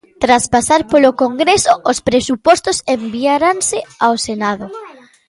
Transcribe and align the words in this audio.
Tras 0.23 0.43
pasar 0.55 0.81
polo 0.91 1.11
Congreso, 1.23 1.73
os 1.91 1.99
Presupostos 2.07 2.77
enviaranse 2.95 3.79
ao 4.05 4.13
Senado. 4.27 4.65